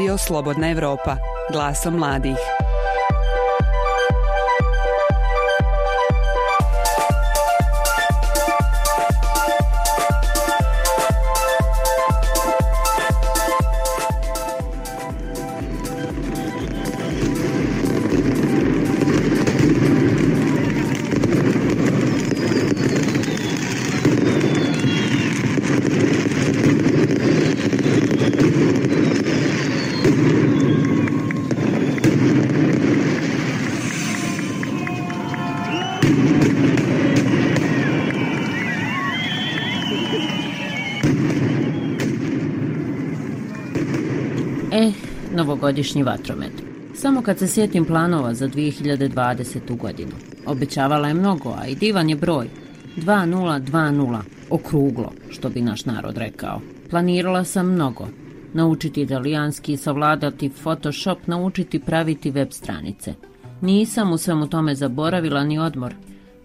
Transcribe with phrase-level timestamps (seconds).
[0.00, 1.18] Radio Slobodna Europa,
[1.52, 2.69] glasom mladih.
[45.60, 46.52] Novogodišnji vatromet.
[46.94, 49.76] Samo kad se sjetim planova za 2020.
[49.76, 50.12] godinu.
[50.46, 52.48] Obećavala je mnogo, a i divan je broj.
[52.96, 56.60] 2020, okruglo, što bi naš narod rekao.
[56.90, 58.08] Planirala sam mnogo.
[58.52, 63.14] Naučiti italijanski, savladati Photoshop, naučiti praviti web stranice.
[63.60, 65.94] Nisam u svemu tome zaboravila ni odmor.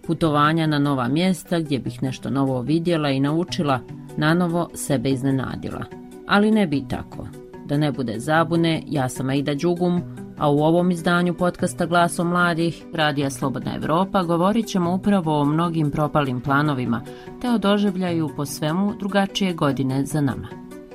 [0.06, 3.80] Putovanja na nova mjesta gdje bih nešto novo vidjela i naučila,
[4.16, 5.84] na novo sebe iznenadila.
[6.26, 7.45] Ali ne bi tako.
[7.66, 10.02] Da ne bude zabune, ja sam Aida Đugum,
[10.38, 15.90] a u ovom izdanju podcasta Glasom mladih, Radija Slobodna Evropa, govorit ćemo upravo o mnogim
[15.90, 17.02] propalim planovima,
[17.40, 20.48] te o doživljaju po svemu drugačije godine za nama.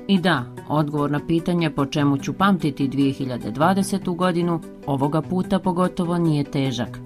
[0.07, 4.15] I da, odgovor na pitanje po čemu ću pamtiti 2020.
[4.15, 6.99] godinu, ovoga puta pogotovo nije težak.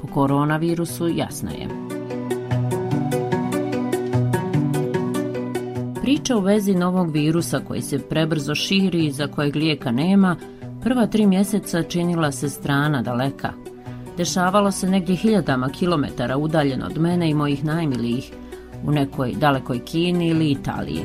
[0.00, 1.91] Po koronavirusu jasno je.
[6.02, 10.36] Priča u vezi novog virusa koji se prebrzo širi i za kojeg lijeka nema,
[10.82, 13.52] prva tri mjeseca činila se strana daleka.
[14.16, 18.32] Dešavalo se negdje hiljadama kilometara udaljeno od mene i mojih najmilijih,
[18.84, 21.04] u nekoj dalekoj Kini ili Italiji.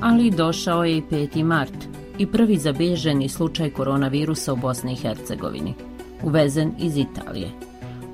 [0.00, 1.44] Ali došao je i 5.
[1.44, 5.74] mart i prvi zabilježeni slučaj koronavirusa u Bosni i Hercegovini,
[6.22, 7.50] uvezen iz Italije.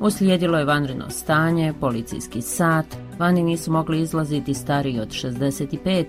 [0.00, 2.86] Uslijedilo je vanredno stanje, policijski sat,
[3.18, 6.04] vani nisu mogli izlaziti stariji od 65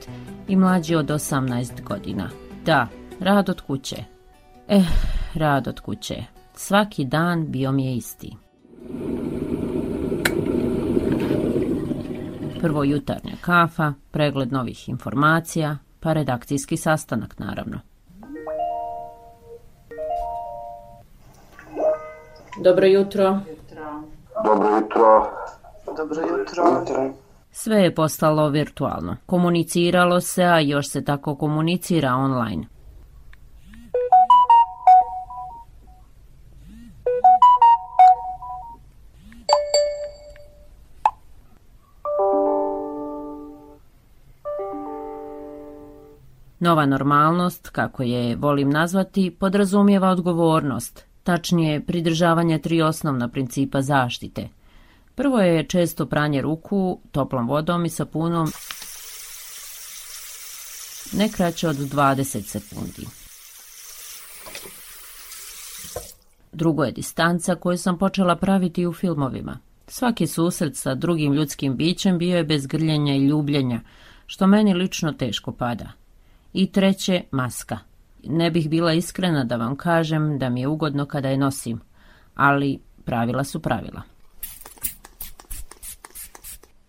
[0.47, 2.29] i mlađi od 18 godina.
[2.65, 2.87] Da,
[3.19, 4.03] rad od kuće.
[4.67, 4.83] Eh,
[5.33, 6.23] rad od kuće.
[6.53, 8.35] Svaki dan bio mi je isti.
[12.61, 17.79] Prvo jutarnja kafa, pregled novih informacija, pa redakcijski sastanak naravno.
[22.63, 23.39] Dobro jutro.
[24.45, 25.42] Dobro jutro.
[25.97, 27.13] Dobro jutro.
[27.51, 29.17] Sve je postalo virtualno.
[29.25, 32.65] Komuniciralo se, a još se tako komunicira online.
[46.59, 54.62] Nova normalnost, kako je volim nazvati, podrazumijeva odgovornost, tačnije pridržavanje tri osnovna principa zaštite.
[55.15, 58.47] Prvo je često pranje ruku toplom vodom i sapunom
[61.13, 63.07] ne kraće od 20 sekundi.
[66.51, 69.59] Drugo je distanca koju sam počela praviti u filmovima.
[69.87, 73.81] Svaki susret sa drugim ljudskim bićem bio je bez grljenja i ljubljenja,
[74.25, 75.91] što meni lično teško pada.
[76.53, 77.77] I treće, maska.
[78.23, 81.81] Ne bih bila iskrena da vam kažem da mi je ugodno kada je nosim,
[82.35, 84.12] ali pravila su pravila.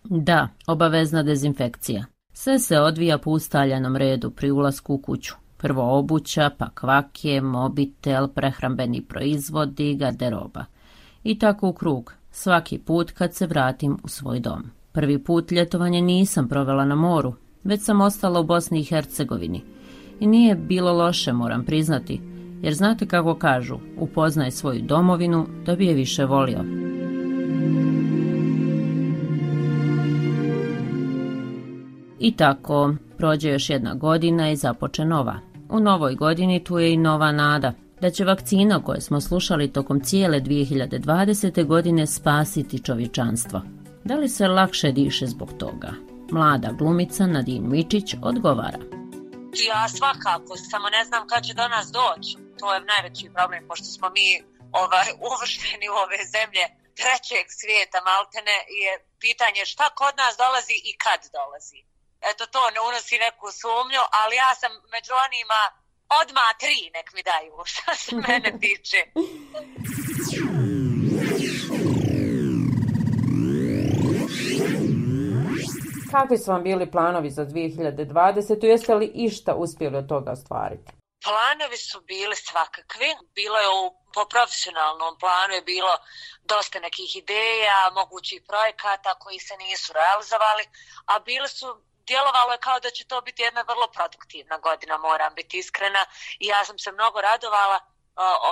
[0.09, 2.05] Da, obavezna dezinfekcija.
[2.33, 5.33] Sve se odvija po ustaljenom redu pri ulasku u kuću.
[5.57, 10.65] Prvo obuća, pa kvake, mobitel, prehrambeni proizvodi, garderoba.
[11.23, 14.63] I tako u krug, svaki put kad se vratim u svoj dom.
[14.91, 17.33] Prvi put ljetovanje nisam provela na moru,
[17.63, 19.61] već sam ostala u Bosni i Hercegovini.
[20.19, 22.21] I nije bilo loše, moram priznati,
[22.61, 26.94] jer znate kako kažu, upoznaj svoju domovinu da bi je više volio.
[32.25, 35.39] I tako, prođe još jedna godina i započe nova.
[35.69, 39.99] U novoj godini tu je i nova nada, da će vakcina koje smo slušali tokom
[40.03, 41.65] cijele 2020.
[41.65, 43.61] godine spasiti čovječanstvo.
[44.03, 45.91] Da li se lakše diše zbog toga?
[46.31, 48.79] Mlada glumica Nadine Mičić odgovara.
[49.69, 52.37] Ja svakako, samo ne znam kad će do nas doći.
[52.59, 54.27] To je najveći problem, pošto smo mi
[54.81, 56.65] ovaj, uvršteni u ove zemlje
[56.99, 58.91] trećeg svijeta maltene je
[59.25, 61.94] pitanje šta kod nas dolazi i kad dolazi.
[62.31, 65.61] Eto to ne unosi neku sumnju, ali ja sam među onima
[66.21, 69.01] odma tri nek mi daju šta se mene tiče.
[76.11, 78.65] Kakvi su vam bili planovi za 2020.
[78.65, 80.91] Jeste li išta uspjeli od toga ostvariti?
[81.23, 83.09] Planovi su bili svakakvi.
[83.35, 83.81] Bilo je u,
[84.13, 85.93] po profesionalnom planu je bilo
[86.43, 90.63] dosta nekih ideja, mogućih projekata koji se nisu realizovali,
[91.05, 91.67] a bili su
[92.07, 96.05] djelovalo je kao da će to biti jedna vrlo produktivna godina, moram biti iskrena.
[96.39, 97.79] I ja sam se mnogo radovala,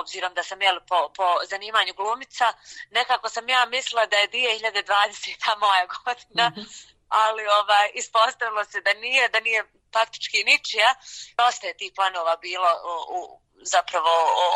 [0.00, 2.52] obzirom da sam jel, po, po zanimanju glumica.
[2.90, 5.58] Nekako sam ja mislila da je 2020.
[5.60, 6.94] moja godina, -hmm.
[7.08, 10.94] ali ovaj, ispostavilo se da nije, da nije faktički ničija.
[11.36, 14.10] Dosta je tih planova bilo u, u zapravo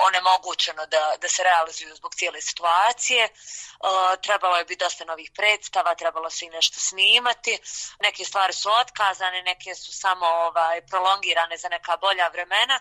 [0.07, 3.29] onemogućeno da, da se realizuju zbog cijele situacije.
[3.29, 7.59] Uh, trebalo je biti dosta novih predstava, trebalo se i nešto snimati.
[8.01, 12.81] Neke stvari su otkazane, neke su samo ovaj prolongirane za neka bolja vremena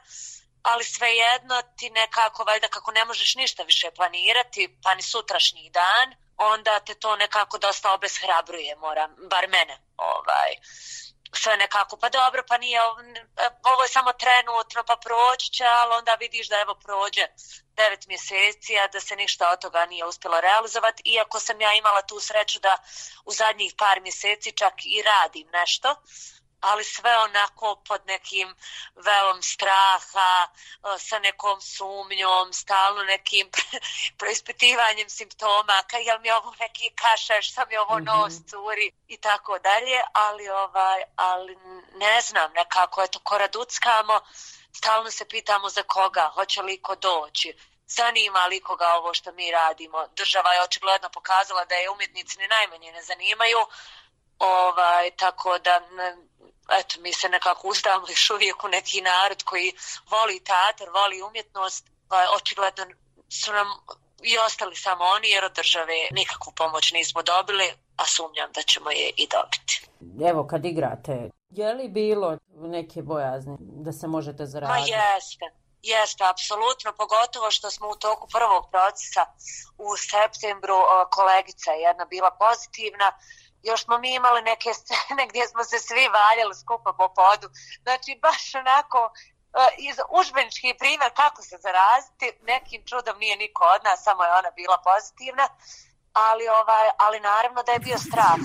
[0.61, 6.15] ali svejedno ti nekako, valjda kako ne možeš ništa više planirati, pa ni sutrašnji dan,
[6.37, 9.81] onda te to nekako dosta obeshrabruje, moram, bar mene.
[9.97, 10.51] Ovaj
[11.33, 12.81] sve nekako, pa dobro, pa nije,
[13.63, 17.27] ovo je samo trenutno, pa proći će, ali onda vidiš da evo prođe
[17.75, 22.01] devet mjeseci, a da se ništa od toga nije uspjelo realizovati, iako sam ja imala
[22.01, 22.77] tu sreću da
[23.25, 25.95] u zadnjih par mjeseci čak i radim nešto,
[26.67, 28.55] ali sve onako pod nekim
[28.95, 30.47] velom straha,
[30.99, 33.49] sa nekom sumnjom, stalno nekim
[34.19, 38.91] preispitivanjem simptoma, kaj je mi ovo neki kašaš, sam je ovo nos curi?
[39.07, 41.57] I tako dalje, ali ovaj, ali
[41.93, 44.19] ne znam, nekako je to koraduckamo,
[44.71, 47.53] stalno se pitamo za koga, hoće li ko doći,
[47.87, 50.07] zanima li koga ovo što mi radimo.
[50.15, 53.57] Država je očigledno pokazala da je umjetnici ni najmanje ne zanimaju,
[54.39, 55.81] ovaj, tako da
[56.79, 59.73] eto, mi se nekako uzdamo još uvijek u neki narod koji
[60.11, 62.85] voli teatr, voli umjetnost, pa očigledno
[63.29, 63.67] su nam
[64.23, 68.91] i ostali samo oni jer od države nikakvu pomoć nismo dobili, a sumnjam da ćemo
[68.91, 69.87] je i dobiti.
[70.29, 74.91] Evo kad igrate, je li bilo neke bojazne da se možete zaraditi?
[74.91, 75.45] Ma jeste,
[75.81, 79.25] jeste, apsolutno, pogotovo što smo u toku prvog procesa
[79.77, 80.77] u septembru
[81.11, 83.07] kolegica je jedna bila pozitivna,
[83.63, 87.47] još smo mi imali neke scene gdje smo se svi valjali skupa po podu.
[87.83, 93.81] Znači, baš onako, uh, iz užbenički primjer kako se zaraziti, nekim čudom nije niko od
[93.87, 95.47] nas, samo je ona bila pozitivna,
[96.13, 98.39] ali, ovaj, ali naravno da je bio strah.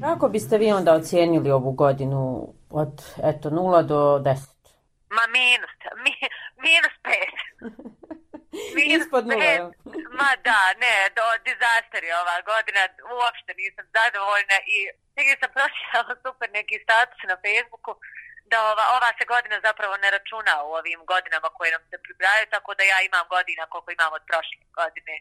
[0.00, 4.58] Kako biste vi onda ocijenili ovu godinu od eto 0 do 10?
[5.10, 5.74] Ma minus,
[6.04, 6.12] mi,
[6.66, 6.94] minus
[8.76, 8.96] 5.
[8.96, 9.72] Ispod nula.
[10.18, 12.80] Ma da, ne, do disaster je ova godina,
[13.16, 14.78] uopšte nisam zadovoljna i
[15.14, 17.92] tek sam pročitala super neki status na Facebooku
[18.50, 22.44] da ova, ova se godina zapravo ne računa u ovim godinama koje nam se pribraju,
[22.54, 25.14] tako da ja imam godina koliko imam od prošle godine.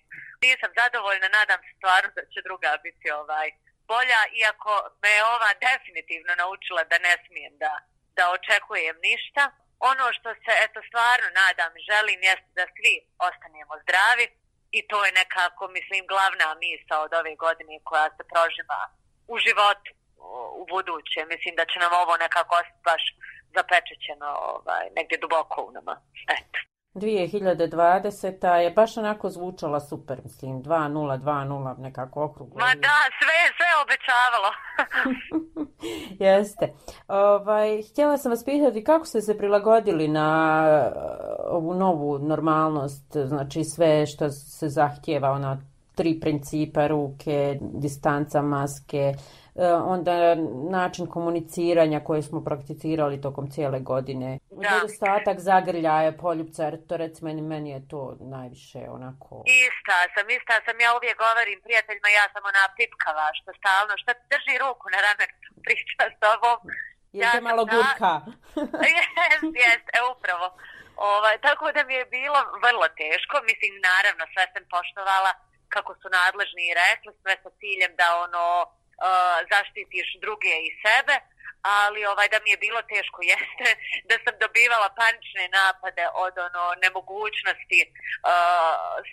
[0.45, 3.47] Nisam zadovoljna, nadam se stvarno da će druga biti ovaj
[3.91, 7.73] bolja, iako me je ova definitivno naučila da ne smijem da,
[8.17, 9.43] da očekujem ništa
[9.91, 12.93] ono što se eto stvarno nadam želim jeste da svi
[13.27, 14.25] ostanemo zdravi
[14.71, 18.81] i to je nekako mislim glavna misa od ove godine koja se proživa
[19.27, 19.91] u životu
[20.59, 21.19] u buduće.
[21.33, 23.03] Mislim da će nam ovo nekako ostati baš
[23.55, 25.95] zapečećeno ovaj, negdje duboko u nama.
[26.37, 26.59] Eto.
[26.97, 28.55] 2020.
[28.55, 32.59] je baš onako zvučala super, mislim, 2-0, 2-0, nekako okruglo.
[32.59, 34.51] Ma da, sve, sve obećavalo.
[36.29, 36.73] Jeste.
[37.07, 41.01] Ovaj, htjela sam vas pitati kako ste se prilagodili na uh,
[41.49, 45.57] ovu novu normalnost, znači sve što se zahtjeva, ona
[45.95, 49.13] tri principa, ruke, distanca, maske,
[49.93, 50.35] onda
[50.69, 54.39] način komuniciranja koje smo prakticirali tokom cijele godine.
[54.51, 54.69] Da.
[54.69, 58.01] Nedostatak zagrljaja, poljubca, jer to recimo meni, meni je to
[58.35, 59.33] najviše onako...
[59.65, 64.11] Ista sam, ista sam, ja uvijek govorim prijateljima, ja sam ona pipkava, što stalno, što
[64.31, 65.29] drži ruku na ramen,
[65.65, 66.57] priča s tobom.
[67.17, 68.13] Je ja malo gurka.
[68.95, 70.47] jes, jes, e, upravo.
[71.13, 75.31] Ovaj, tako da mi je bilo vrlo teško, mislim, naravno, sve sam poštovala
[75.75, 78.43] kako su nadležni i rekli, sve sa ciljem da ono
[79.51, 81.15] zaštitiš druge i sebe,
[81.75, 83.69] ali ovaj da mi je bilo teško jeste
[84.09, 87.93] da sam dobivala panične napade od ono nemogućnosti uh,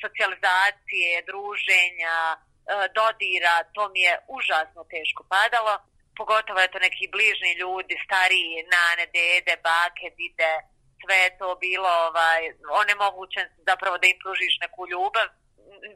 [0.01, 5.75] socijalizacije, druženja, uh, dodira, to mi je užasno teško padalo.
[6.21, 10.53] Pogotovo je to neki bližni ljudi, stariji, nane, dede, bake, dide,
[11.01, 12.43] sve je to bilo ovaj,
[12.83, 15.27] onemogućen zapravo da im pružiš neku ljubav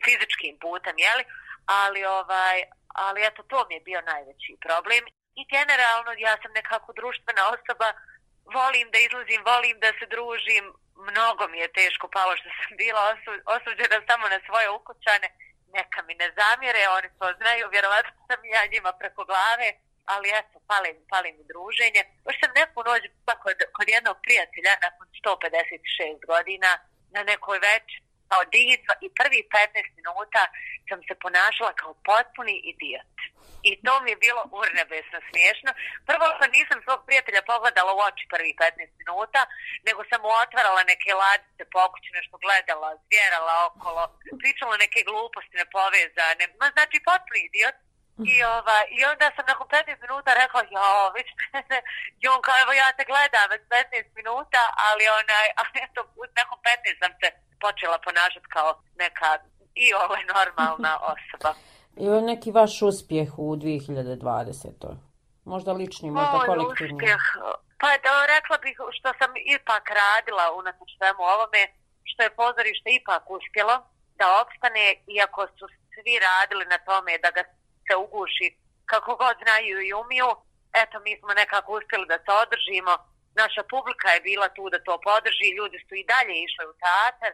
[0.04, 1.24] fizičkim putem, jeli?
[1.66, 2.56] Ali ovaj,
[3.04, 5.02] ali eto to mi je bio najveći problem.
[5.40, 7.88] I generalno ja sam nekako društvena osoba
[8.56, 10.64] volim da izlazim, volim da se družim.
[11.10, 15.28] Mnogo mi je teško palo što sam bila osu, osuđena samo na svoje ukućane.
[15.78, 19.68] Neka mi ne zamjere, oni to znaju, vjerovatno sam ja njima preko glave,
[20.12, 22.02] ali eto, pali, pali mi druženje.
[22.26, 26.70] Još sam neku noć pa kod, kod jednog prijatelja nakon 156 godina
[27.14, 30.42] na nekoj večer kao diva i prvi 15 minuta
[30.88, 33.14] sam se ponašala kao potpuni idiot.
[33.68, 35.70] I to mi je bilo urnebesno smiješno.
[36.08, 39.40] Prvo što nisam svog prijatelja pogledala u oči prvi 15 minuta,
[39.86, 44.02] nego sam mu otvarala neke ladice po okuću, nešto gledala, zvjerala okolo,
[44.40, 46.44] pričala neke gluposti nepovezane.
[46.60, 47.76] Ma, znači, potpuni idiot.
[48.34, 50.60] I, ova, I onda sam nakon 15 minuta rekao,
[51.52, 51.78] mene,
[52.22, 56.00] i on kao, evo ja te gledam već 15 minuta, ali onaj, ali eto,
[56.40, 57.28] nakon 15 sam se
[57.64, 58.70] počela ponašati kao
[59.02, 59.30] neka
[59.84, 61.50] i ovo je normalna osoba.
[62.00, 64.96] I ovo je neki vaš uspjeh u 2020.
[65.52, 66.94] Možda lični, možda Moj kolektivni.
[66.94, 67.22] uspjeh,
[67.80, 71.62] pa da, rekla bih što sam ipak radila unatoč svemu ovome,
[72.10, 73.74] što je pozorište ipak uspjelo
[74.18, 74.84] da opstane,
[75.16, 77.42] iako su svi radili na tome da ga
[77.88, 78.48] se uguši
[78.92, 80.30] kako god znaju i umiju.
[80.82, 82.92] Eto, mi smo nekako uspjeli da se održimo.
[83.42, 87.32] Naša publika je bila tu da to podrži, ljudi su i dalje išli u teatar.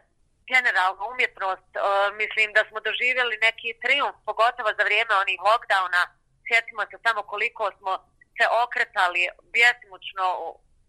[0.53, 1.81] Generalno umjetnost, e,
[2.21, 6.03] mislim da smo doživjeli neki triumf, pogotovo za vrijeme onih lockdowna.
[6.47, 7.93] Sjetimo se samo koliko smo
[8.37, 9.23] se okretali
[9.55, 10.49] bjesmučno u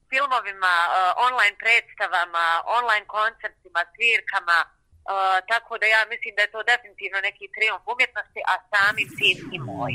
[0.10, 0.88] filmovima, e,
[1.28, 2.46] online predstavama,
[2.80, 4.58] online koncertima, svirkama,
[5.06, 9.38] e, tako da ja mislim da je to definitivno neki triumf umjetnosti, a samim tim
[9.56, 9.94] i moj.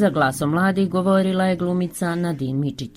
[0.00, 2.96] Za glasom mladih govorila je glumica Nadin Mičić.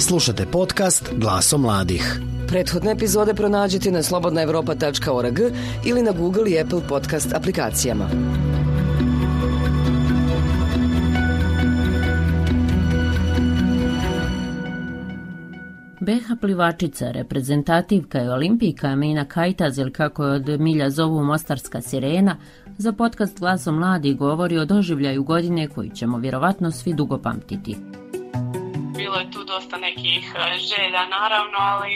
[0.00, 2.20] Slušate podcast Glaso mladih.
[2.48, 5.38] Prethodne epizode pronađite na slobodnaevropa.org
[5.84, 8.10] ili na Google i Apple podcast aplikacijama.
[16.10, 22.34] Beha plivačica, reprezentativka i olimpijka Mina Kajtaz ili kako je od milja zovu Mostarska sirena,
[22.84, 27.76] za podcast Glasom mladih govori o doživljaju godine koju ćemo vjerovatno svi dugo pamtiti.
[29.00, 31.94] Bilo je tu dosta nekih e, želja naravno, ali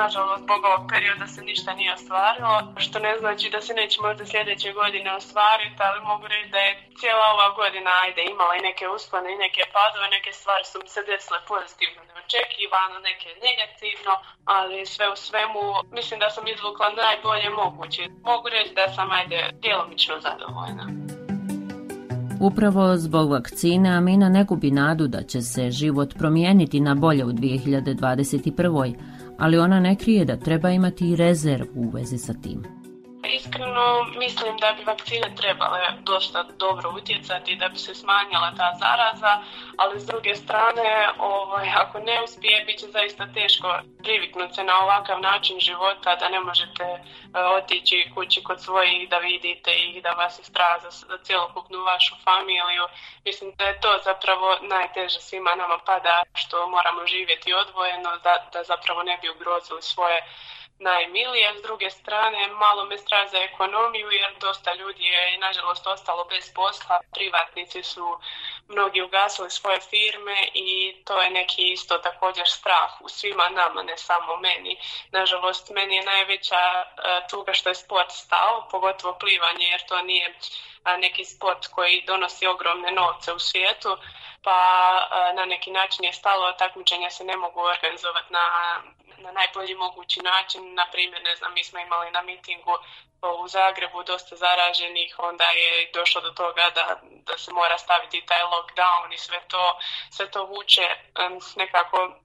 [0.00, 4.24] nažalost zbog ovog perioda se ništa nije ostvarilo, što ne znači da se neće možda
[4.26, 8.84] sljedeće godine ostvariti, ali mogu reći da je cijela ova godina ajde imala i neke
[8.96, 14.14] uspone i neke padove, neke stvari su mi se desile pozitivno neočekivano, neke negativno,
[14.44, 15.62] ali sve u svemu
[15.96, 18.02] mislim da sam izvukla najbolje moguće.
[18.30, 20.86] Mogu reći da sam ajde djelomično zadovoljna.
[22.40, 27.32] Upravo zbog vakcine Amina ne gubi nadu da će se život promijeniti na bolje u
[27.32, 28.94] 2021.
[29.38, 32.75] Ali ona ne krije da treba imati i rezervu u vezi sa tim.
[33.26, 39.42] Iskreno mislim da bi vakcine trebale dosta dobro utjecati da bi se smanjila ta zaraza,
[39.76, 44.82] ali s druge strane, ovaj, ako ne uspije, bit će zaista teško priviknuti se na
[44.82, 47.02] ovakav način života, da ne možete uh,
[47.58, 52.14] otići kući kod svojih, da vidite ih, da vas je strah za, za cjelokupnu vašu
[52.24, 52.86] familiju.
[53.24, 58.62] Mislim da je to zapravo najteže svima nama pada što moramo živjeti odvojeno, da, da
[58.62, 60.18] zapravo ne bi ugrozili svoje
[60.78, 61.58] najmilije.
[61.58, 66.52] S druge strane, malo me strah za ekonomiju jer dosta ljudi je nažalost ostalo bez
[66.54, 67.00] posla.
[67.14, 68.18] Privatnici su
[68.68, 73.96] mnogi ugasili svoje firme i to je neki isto također strah u svima nama, ne
[73.96, 74.76] samo meni.
[75.12, 80.28] Nažalost, meni je najveća uh, tuga što je sport stao, pogotovo plivanje jer to nije
[80.28, 80.36] uh,
[80.98, 83.96] neki sport koji donosi ogromne novce u svijetu
[84.42, 88.42] pa na neki način je stalo takmičenja se ne mogu organizovati na,
[89.18, 90.74] na najbolji mogući način.
[90.74, 92.78] Na primjer, ne znam, mi smo imali na mitingu
[93.42, 98.42] u Zagrebu dosta zaraženih, onda je došlo do toga da, da se mora staviti taj
[98.42, 99.78] lockdown i sve to,
[100.10, 100.86] sve to vuče
[101.56, 102.16] nekako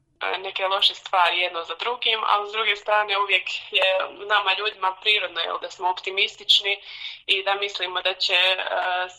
[0.48, 3.88] neke loše stvari jedno za drugim, ali s druge strane uvijek je
[4.34, 6.74] nama ljudima prirodno jel, da smo optimistični
[7.26, 8.62] i da mislimo da će uh,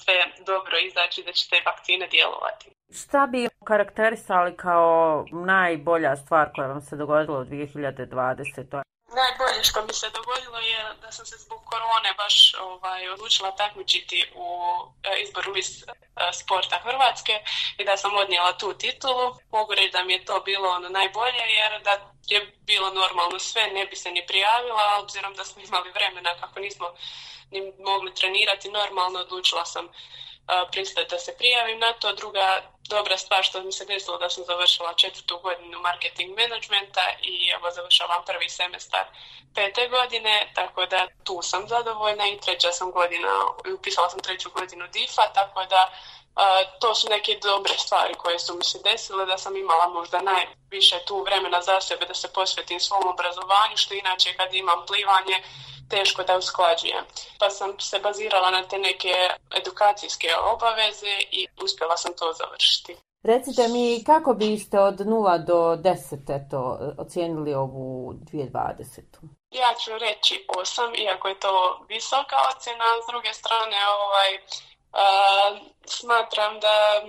[0.01, 0.17] sve
[0.47, 2.67] dobro izaći, da će te vakcine djelovati.
[3.01, 8.83] Šta bi karakterisali kao najbolja stvar koja vam se dogodila u 2020.
[9.15, 14.33] Najbolje što mi se dogodilo je da sam se zbog korone baš ovaj, odlučila takmičiti
[14.35, 14.47] u
[15.03, 15.87] e, izboru Miss e,
[16.33, 17.33] sporta Hrvatske
[17.79, 19.35] i da sam odnijela tu titulu.
[19.51, 23.67] Mogu reći da mi je to bilo ono najbolje jer da je bilo normalno sve,
[23.67, 26.87] ne bi se ni prijavila, obzirom da smo imali vremena kako nismo
[27.51, 29.89] ni mogli trenirati normalno, odlučila sam
[30.73, 32.13] pristati da se prijavim na to.
[32.13, 37.49] Druga dobra stvar što mi se desilo da sam završila četvrtu godinu marketing managementa i
[37.49, 39.05] evo završavam prvi semestar
[39.55, 43.29] pete godine, tako da tu sam zadovoljna i treća sam godina,
[43.79, 45.93] upisala sam treću godinu DIFA, tako da
[46.37, 50.21] Uh, to su neke dobre stvari koje su mi se desile, da sam imala možda
[50.21, 55.43] najviše tu vremena za sebe da se posvetim svom obrazovanju, što inače kad imam plivanje
[55.91, 57.05] teško da usklađujem.
[57.39, 59.15] Pa sam se bazirala na te neke
[59.57, 62.97] edukacijske obaveze i uspjela sam to završiti.
[63.23, 69.01] Recite mi kako biste od 0 do 10 eto, ocijenili ovu 2020.
[69.51, 74.31] Ja ću reći 8, iako je to visoka ocjena, s druge strane ovaj,
[74.93, 75.05] a,
[75.87, 77.03] smatram da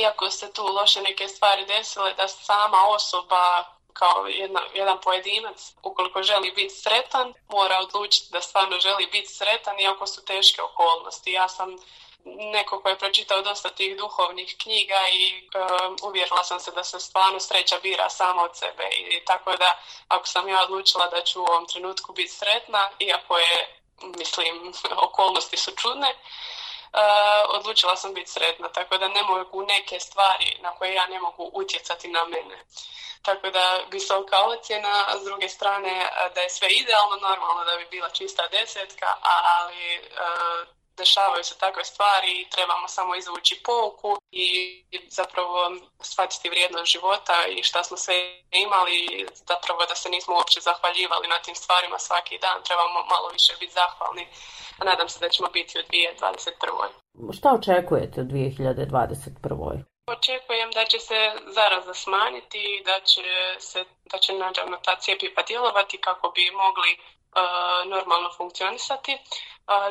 [0.00, 3.64] iako se tu loše neke stvari desile, da sama osoba
[3.98, 9.80] kao jedna, jedan pojedinac, ukoliko želi biti sretan, mora odlučiti da stvarno želi biti sretan,
[9.80, 11.32] iako su teške okolnosti.
[11.32, 11.76] Ja sam
[12.24, 17.00] neko ko je pročitao dosta tih duhovnih knjiga i um, uvjerila sam se da se
[17.00, 19.78] stvarno sreća bira sama od sebe i tako da
[20.08, 24.72] ako sam ja odlučila da ću u ovom trenutku biti sretna, iako je, mislim,
[25.08, 26.14] okolnosti su čudne,
[26.92, 27.00] uh,
[27.48, 31.50] odlučila sam biti sretna, tako da ne mogu neke stvari na koje ja ne mogu
[31.54, 32.64] utjecati na mene.
[33.22, 37.86] Tako da visoka ocjena, a s druge strane da je sve idealno, normalno da bi
[37.90, 44.48] bila čista desetka, ali uh, dešavaju se takve stvari i trebamo samo izvući pouku i
[45.18, 45.56] zapravo
[46.10, 48.16] shvatiti vrijednost života i šta smo sve
[48.50, 52.58] imali zapravo da se nismo uopće zahvaljivali na tim stvarima svaki dan.
[52.68, 54.24] Trebamo malo više biti zahvalni.
[54.80, 57.36] A nadam se da ćemo biti u 2021.
[57.36, 59.84] Šta očekujete u 2021.
[60.16, 61.20] Očekujem da će se
[61.56, 63.28] zaraza smanjiti i da će
[63.58, 66.90] se da će naravno ta cijepiva djelovati kako bi mogli
[67.84, 69.18] normalno funkcionisati.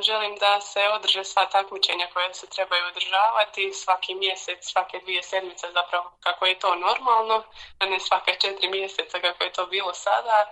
[0.01, 5.67] Želim da se održe sva takmičenja koja se trebaju održavati svaki mjesec, svake dvije sedmice
[5.71, 7.43] zapravo kako je to normalno,
[7.79, 10.45] a ne svake četiri mjeseca kako je to bilo sada.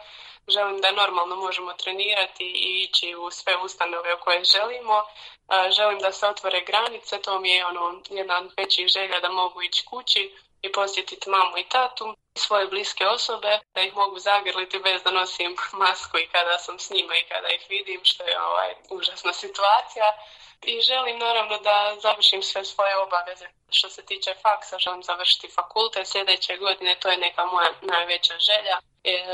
[0.47, 5.03] Želim da normalno možemo trenirati i ići u sve ustanove o koje želimo.
[5.69, 9.61] Želim da se otvore granice, to mi je ono jedna od većih želja da mogu
[9.61, 10.35] ići kući
[10.65, 15.55] i posjetiti mamu i tatu svoje bliske osobe, da ih mogu zagrliti bez da nosim
[15.83, 20.05] masku i kada sam s njima i kada ih vidim, što je ovaj, užasna situacija.
[20.61, 23.47] I želim naravno da završim sve svoje obaveze.
[23.69, 28.77] Što se tiče faksa, želim završiti fakultet sljedeće godine, to je neka moja najveća želja.
[29.03, 29.25] E,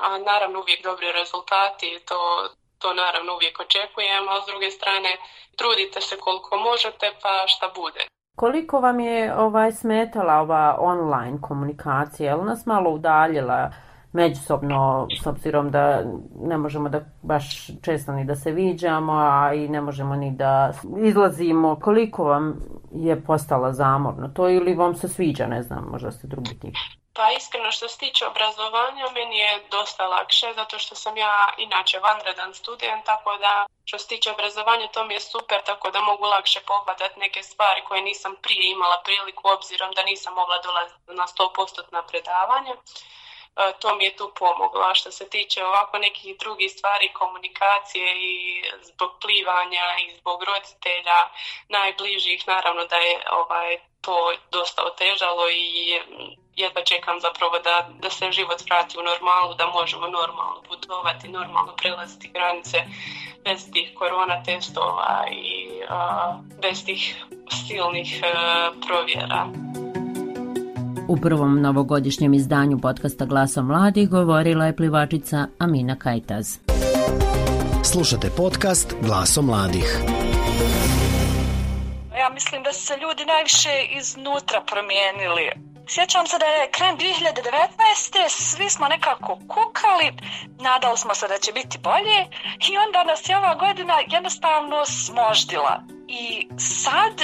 [0.00, 5.18] a naravno uvijek dobri rezultati, to, to naravno uvijek očekujem, a s druge strane
[5.56, 8.06] trudite se koliko možete pa šta bude.
[8.36, 12.30] Koliko vam je ovaj smetala ova online komunikacija?
[12.30, 13.70] Je li nas malo udaljila
[14.12, 16.02] međusobno s obzirom da
[16.40, 20.72] ne možemo da baš često ni da se viđamo, a i ne možemo ni da
[20.98, 21.76] izlazimo.
[21.76, 22.54] Koliko vam
[22.92, 26.74] je postala zamorno to ili vam se sviđa, ne znam, možda ste drugi tip?
[27.14, 31.98] Pa iskreno što se tiče obrazovanja, meni je dosta lakše, zato što sam ja inače
[31.98, 36.24] vanredan student, tako da što se tiče obrazovanja to mi je super, tako da mogu
[36.24, 41.26] lakše pogledati neke stvari koje nisam prije imala priliku, obzirom da nisam mogla dolaziti na
[41.26, 42.74] 100% na predavanje.
[43.78, 44.80] To mi je tu pomoglo.
[44.80, 51.30] A što se tiče ovako nekih drugih stvari, komunikacije i zbog plivanja i zbog roditelja
[51.68, 56.00] najbližih, naravno da je ovaj, to dosta otežalo i
[56.56, 61.72] jedva čekam zapravo da, da se život vrati u normalu, da možemo normalno putovati, normalno
[61.76, 62.78] prelaziti granice
[63.44, 65.46] bez tih korona testova i
[65.88, 67.24] a, bez tih
[67.66, 69.46] silnih a, provjera.
[71.08, 76.58] U prvom novogodišnjem izdanju podcasta Glasa mladih govorila je plivačica Amina Kajtaz.
[77.84, 80.00] Slušate podcast Glaso mladih.
[82.18, 85.71] Ja mislim da su se ljudi najviše iznutra promijenili.
[85.88, 88.28] Sjećam se da je krajem 2019.
[88.28, 90.12] svi smo nekako kukali,
[90.60, 92.18] nadali smo se da će biti bolje
[92.70, 95.82] i onda nas je ova godina jednostavno smoždila.
[96.08, 97.14] I sad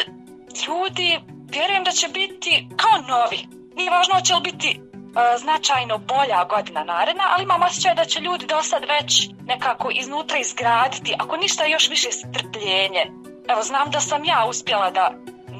[0.67, 3.47] ljudi vjerujem da će biti kao novi.
[3.77, 8.21] Nije važno će li biti uh, značajno bolja godina naredna, ali imam osjećaj da će
[8.21, 13.05] ljudi do sad već nekako iznutra izgraditi, ako ništa još više strpljenje.
[13.49, 15.13] Evo, znam da sam ja uspjela da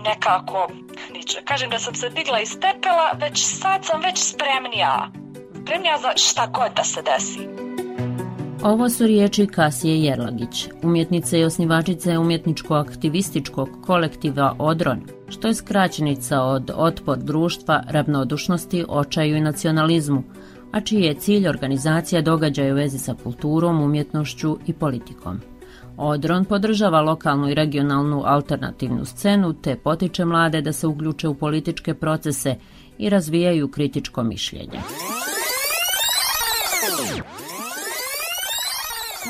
[0.09, 0.69] nekako,
[1.45, 5.11] kažem da sam se digla iz pepela, već sad sam već spremnija.
[5.63, 7.49] Spremnija za šta god da se desi.
[8.63, 16.71] Ovo su riječi Kasije Jerlagić, umjetnice i osnivačice umjetničko-aktivističkog kolektiva Odron, što je skraćenica od
[16.75, 20.23] otpor društva, ravnodušnosti, očaju i nacionalizmu,
[20.73, 25.41] a čiji je cilj organizacija događaja u vezi sa kulturom, umjetnošću i politikom.
[25.99, 31.95] Odron podržava lokalnu i regionalnu alternativnu scenu te potiče mlade da se uključe u političke
[31.95, 32.55] procese
[32.99, 34.81] i razvijaju kritičko mišljenje.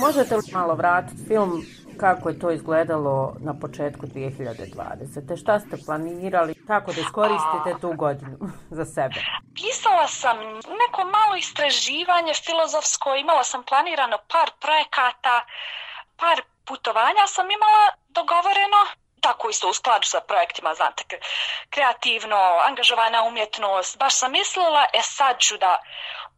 [0.00, 1.62] Možete li malo vratiti film
[1.96, 5.36] kako je to izgledalo na početku 2020.
[5.40, 8.38] Šta ste planirali, kako da iskoristite tu godinu
[8.78, 9.20] za sebe?
[9.58, 10.36] pisala sam
[10.82, 15.34] neko malo istraživanje filozofsko, imala sam planirano par projekata,
[16.22, 18.86] par putovanja sam imala dogovoreno,
[19.20, 21.04] tako isto u skladu sa projektima, znate,
[21.70, 23.98] kreativno, angažovana umjetnost.
[23.98, 25.78] Baš sam mislila, e sad ću da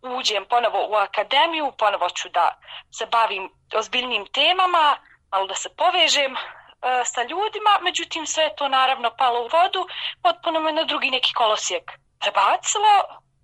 [0.02, 2.58] uđem ponovo u akademiju, ponovo ću da
[2.98, 4.96] se bavim ozbiljnim temama,
[5.32, 6.40] malo da se povežem e,
[7.04, 9.86] sa ljudima, međutim sve to naravno palo u vodu,
[10.22, 12.92] potpuno me na drugi neki kolosijek prebacilo,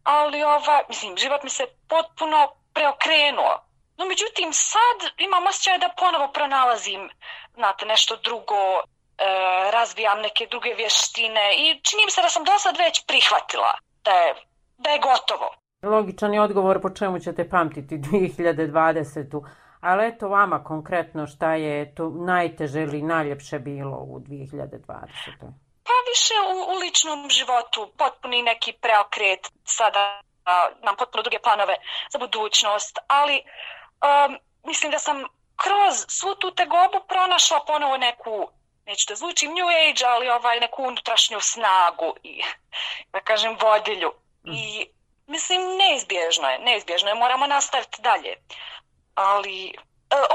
[0.04, 3.65] ali ova, mislim, život mi se potpuno preokrenuo.
[3.98, 7.10] No međutim sad imam osjećaj da ponovo pronalazim
[7.54, 8.82] znate, nešto drugo, e,
[9.76, 13.72] razvijam neke druge vještine i čini mi se da sam do sad već prihvatila
[14.04, 14.34] da je,
[14.78, 15.48] da je gotovo.
[15.82, 19.46] Logičan je odgovor po čemu ćete pamtiti 2020.
[19.80, 24.78] Ali eto vama konkretno šta je to najteže ili najljepše bilo u 2020.
[25.88, 31.74] Pa više u, u ličnom životu, potpuni neki preokret, sada a, imam potpuno druge planove
[32.12, 33.42] za budućnost, ali
[34.02, 35.16] um, mislim da sam
[35.56, 38.48] kroz svu tu tegobu pronašla ponovo neku,
[38.86, 42.42] neću da zvučim new age, ali ovaj neku unutrašnju snagu i,
[43.12, 44.12] da kažem, vodilju.
[44.44, 44.86] I
[45.26, 48.34] mislim, neizbježno je, neizbježno je, moramo nastaviti dalje.
[49.14, 49.72] Ali e,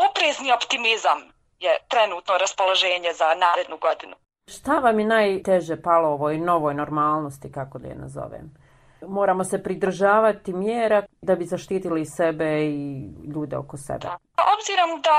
[0.10, 1.20] oprezni optimizam
[1.60, 4.16] je trenutno raspoloženje za narednu godinu.
[4.48, 8.61] Šta vam je najteže palo ovoj novoj normalnosti, kako da je nazovem?
[9.08, 14.00] Moramo se pridržavati mjera da bi zaštitili sebe i ljude oko sebe.
[14.00, 14.18] Da.
[14.56, 15.18] Obzirom da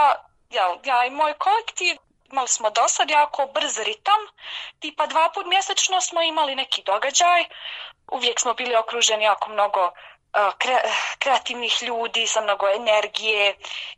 [0.50, 1.96] ja, ja i moj kolektiv
[2.32, 4.20] imali smo do sad jako brz ritam,
[4.80, 7.44] tipa dva put mjesečno smo imali neki događaj,
[8.12, 9.90] uvijek smo bili okruženi jako mnogo
[10.58, 10.76] kre,
[11.18, 13.56] kreativnih ljudi sa mnogo energije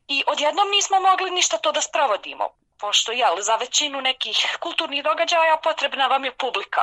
[0.08, 2.48] i odjednom nismo mogli ništa to da sprovodimo.
[2.80, 6.82] Pošto jel, za većinu nekih kulturnih događaja potrebna vam je publika.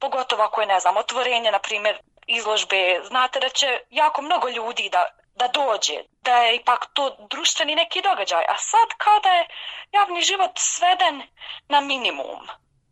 [0.00, 3.00] Pogotovo ako je, ne znam, otvorenje, na primjer, izložbe.
[3.04, 5.04] Znate da će jako mnogo ljudi da,
[5.34, 8.44] da dođe, da je ipak to društveni neki događaj.
[8.48, 9.46] A sad kada je
[9.92, 11.22] javni život sveden
[11.68, 12.40] na minimum.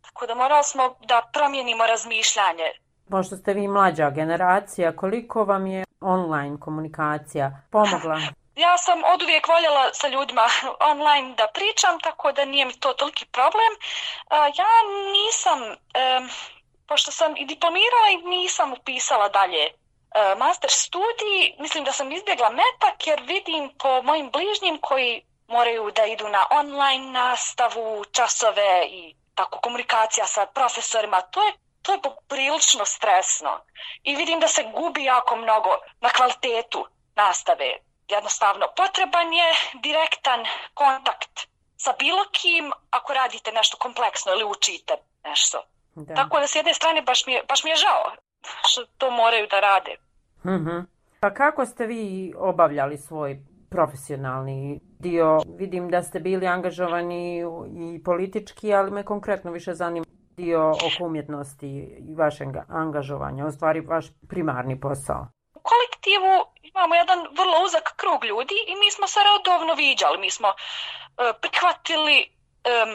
[0.01, 2.71] Tako da morali smo da promijenimo razmišljanje.
[3.09, 8.19] Pošto ste vi mlađa generacija, koliko vam je online komunikacija pomogla?
[8.65, 10.45] Ja sam od uvijek voljela sa ljudima
[10.91, 13.73] online da pričam, tako da nije mi to toliki problem.
[14.61, 14.73] Ja
[15.17, 15.59] nisam
[16.89, 19.71] pošto sam i diplomirala i nisam upisala dalje e,
[20.37, 26.05] master studij, mislim da sam izbjegla metak jer vidim po mojim bližnjim koji moraju da
[26.05, 32.85] idu na online nastavu, časove i tako komunikacija sa profesorima, to je to je prilično
[32.85, 33.61] stresno.
[34.03, 35.69] I vidim da se gubi jako mnogo
[36.01, 37.77] na kvalitetu nastave.
[38.07, 41.47] Jednostavno, potreban je direktan kontakt
[41.77, 45.63] sa bilo kim ako radite nešto kompleksno ili učite nešto.
[46.05, 46.15] Da.
[46.15, 48.03] Tako da s jedne strane baš mi je, baš mi je žao
[48.41, 49.95] što to moraju da rade.
[50.45, 50.87] Mm-hmm.
[51.19, 55.39] Pa kako ste vi obavljali svoj profesionalni dio?
[55.57, 57.43] Vidim da ste bili angažovani
[57.95, 60.05] i politički, ali me konkretno više zanima
[60.37, 61.67] dio oko umjetnosti
[62.09, 65.27] i vašeg angažovanja, u stvari vaš primarni posao.
[65.53, 70.17] U kolektivu imamo jedan vrlo uzak krug ljudi i mi smo se redovno viđali.
[70.17, 70.55] Mi smo uh,
[71.41, 72.91] prihvatili um,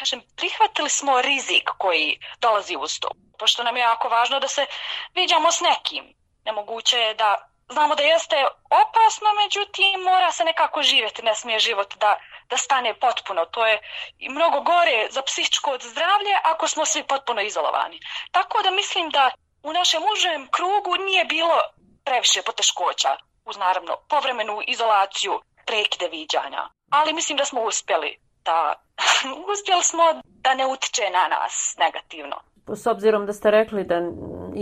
[0.00, 3.08] kažem, prihvatili smo rizik koji dolazi uz to.
[3.38, 4.66] Pošto nam je jako važno da se
[5.14, 6.14] viđamo s nekim.
[6.44, 8.36] Nemoguće je da znamo da jeste
[8.82, 12.18] opasno, međutim mora se nekako živjeti, ne smije život da,
[12.50, 13.44] da stane potpuno.
[13.44, 13.78] To je
[14.18, 18.00] i mnogo gore za psihičko zdravlje ako smo svi potpuno izolovani.
[18.30, 19.30] Tako da mislim da
[19.62, 21.60] u našem užem krugu nije bilo
[22.04, 26.68] previše poteškoća uz naravno povremenu izolaciju prekide viđanja.
[26.90, 28.74] Ali mislim da smo uspjeli da
[29.52, 32.36] uspjeli smo da ne utiče na nas negativno.
[32.74, 33.96] S obzirom da ste rekli da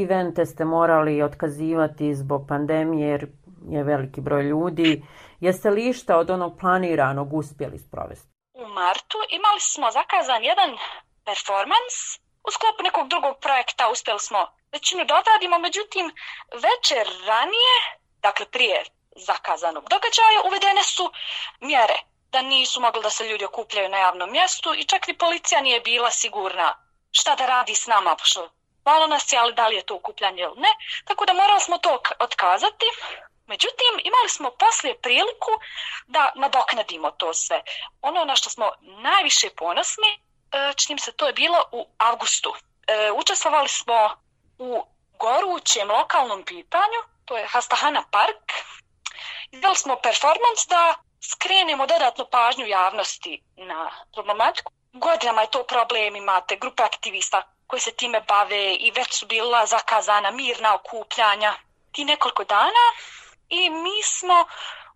[0.03, 3.27] evente ste morali otkazivati zbog pandemije jer
[3.71, 5.03] je veliki broj ljudi,
[5.41, 8.29] jeste li išta od onog planiranog uspjeli sprovesti?
[8.55, 10.71] U martu imali smo zakazan jedan
[11.25, 11.97] performans
[12.49, 14.41] u sklopu nekog drugog projekta uspjeli smo
[14.73, 16.07] većinu da odradimo, međutim
[16.67, 17.75] večer ranije,
[18.27, 18.79] dakle prije
[19.29, 21.05] zakazanog događaja, uvedene su
[21.61, 21.99] mjere
[22.31, 25.81] da nisu mogli da se ljudi okupljaju na javnom mjestu i čak ni policija nije
[25.81, 26.77] bila sigurna
[27.11, 28.51] šta da radi s nama, pošto
[28.85, 30.73] malo nas je, ali da li je to okupljanje ili ne.
[31.05, 32.87] Tako da morali smo to otkazati.
[33.47, 35.53] Međutim, imali smo poslije priliku
[36.07, 37.63] da nadoknadimo to sve.
[38.03, 42.55] Ono na što smo najviše ponosni, e, činim se to je bilo u avgustu.
[42.87, 44.17] E, učestvovali smo
[44.59, 44.85] u
[45.19, 48.53] gorućem lokalnom pitanju, to je Hastahana park.
[49.51, 54.73] Izdali smo performans da skrenemo dodatnu pažnju javnosti na problematiku.
[54.93, 59.67] Godinama je to problem, imate grupe aktivista koji se time bave i već su bila
[59.67, 61.55] zakazana mirna okupljanja.
[61.93, 62.87] ti nekoliko dana
[63.49, 64.45] i mi smo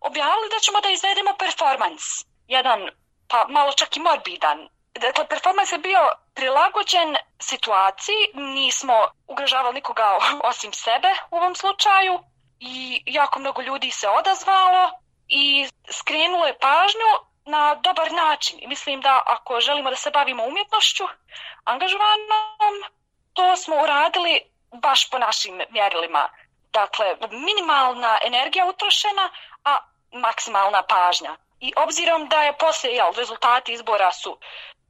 [0.00, 2.02] objavili da ćemo da izvedemo performans.
[2.48, 2.90] Jedan,
[3.28, 4.68] pa malo čak i morbidan.
[4.94, 8.94] Dakle, performans je bio prilagođen situaciji, nismo
[9.26, 12.20] ugrožavali nikoga osim sebe u ovom slučaju
[12.60, 14.90] i jako mnogo ljudi se odazvalo
[15.32, 17.10] i skrenulo je pažnju
[17.44, 18.58] na dobar način.
[18.62, 21.04] I mislim da ako želimo da se bavimo umjetnošću
[21.64, 22.74] angažovanom,
[23.32, 24.40] to smo uradili
[24.72, 26.28] baš po našim mjerilima.
[26.72, 29.30] Dakle, minimalna energija utrošena,
[29.64, 29.78] a
[30.12, 31.36] maksimalna pažnja.
[31.60, 34.38] I obzirom da je poslije jel, rezultati izbora su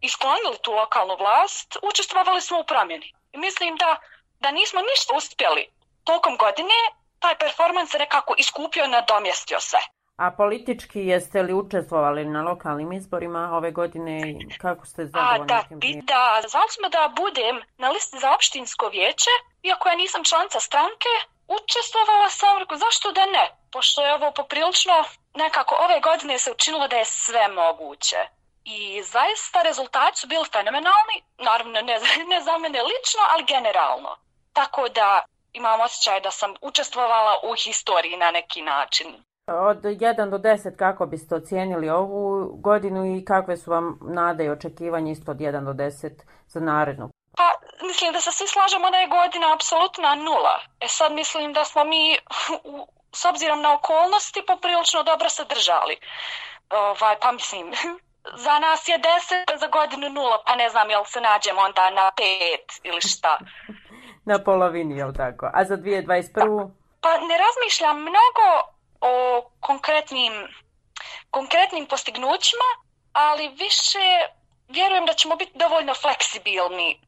[0.00, 3.14] isklonili tu lokalnu vlast, učestvovali smo u promjeni.
[3.32, 3.96] I mislim da,
[4.40, 5.68] da nismo ništa uspjeli
[6.04, 6.74] tokom godine,
[7.18, 9.80] taj performans se nekako iskupio i nadomjestio sve.
[10.16, 15.42] A politički jeste li učestvovali na lokalnim izborima ove godine i kako ste zadovoljni?
[15.42, 19.30] A, da, da, smo da budem na listi za opštinsko vijeće,
[19.62, 21.12] iako ja nisam članica stranke,
[21.48, 23.44] učestvovala sam, rekao, zašto da ne?
[23.72, 28.16] Pošto je ovo poprilično, nekako ove godine se učinilo da je sve moguće.
[28.64, 31.96] I zaista rezultati su bili fenomenalni, naravno ne,
[32.32, 34.16] ne za mene lično, ali generalno.
[34.52, 39.24] Tako da imam osjećaj da sam učestvovala u historiji na neki način.
[39.60, 44.50] Od 1 do 10 kako biste ocijenili ovu godinu i kakve su vam nade i
[44.50, 46.10] očekivanje isto od 1 do 10
[46.46, 47.10] za narednu?
[47.36, 47.48] Pa
[47.86, 50.56] mislim da se svi slažemo da je godina apsolutna nula.
[50.80, 52.18] E sad mislim da smo mi
[53.20, 55.96] s obzirom na okolnosti poprilično dobro se držali.
[56.70, 57.66] Ovaj, pa mislim,
[58.46, 62.10] za nas je 10, za godinu nula, pa ne znam jel se nađemo onda na
[62.16, 63.38] 5 ili šta.
[64.30, 65.50] na polovini, jel tako?
[65.54, 66.70] A za 2021?
[67.00, 68.46] Pa, pa ne razmišljam mnogo
[69.02, 69.14] o
[69.60, 70.32] konkretnim,
[71.30, 72.68] konkretnim postignućima,
[73.12, 74.06] ali više
[74.68, 76.98] vjerujem da ćemo biti dovoljno fleksibilni e,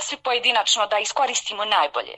[0.00, 2.16] svi pojedinačno da iskoristimo najbolje.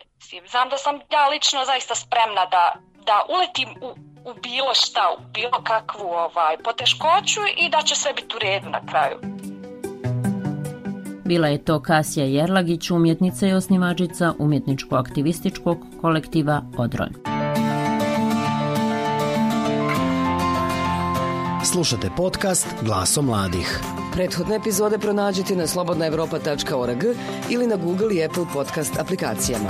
[0.51, 2.75] Znam da sam ja lično zaista spremna da,
[3.09, 3.89] da uletim u,
[4.31, 8.69] u bilo šta, u bilo kakvu ovaj, poteškoću i da će sve biti u redu
[8.71, 9.19] na kraju.
[11.25, 17.44] Bila je to Kasija Jerlagić, umjetnica i osnivačica umjetničko-aktivističkog kolektiva Odron.
[21.65, 23.81] Slušate podcast Glaso mladih.
[24.13, 27.05] Prethodne epizode pronađite na slobodnaevropa.org
[27.51, 29.69] ili na Google i Apple podcast aplikacijama.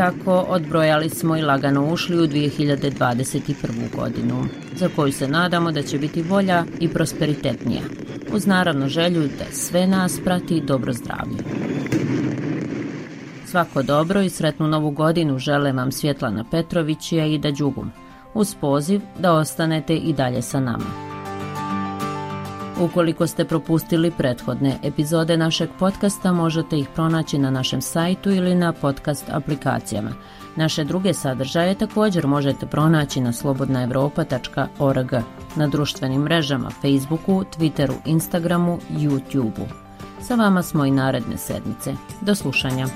[0.00, 3.96] Tako odbrojali smo i lagano ušli u 2021.
[3.96, 7.80] godinu, za koju se nadamo da će biti bolja i prosperitetnija,
[8.32, 11.38] uz naravno želju da sve nas prati dobro zdravlje.
[13.46, 17.90] Svako dobro i sretnu novu godinu žele vam Svjetlana Petrović i Aida Đugum,
[18.34, 21.09] uz poziv da ostanete i dalje sa nama.
[22.80, 28.72] Ukoliko ste propustili prethodne epizode našeg podcasta, možete ih pronaći na našem sajtu ili na
[28.72, 30.10] podcast aplikacijama.
[30.56, 35.12] Naše druge sadržaje također možete pronaći na slobodnaevropa.org,
[35.56, 39.66] na društvenim mrežama Facebooku, Twitteru, Instagramu, YouTubeu.
[40.22, 41.94] Sa vama smo i naredne sedmice.
[42.20, 42.86] Do slušanja.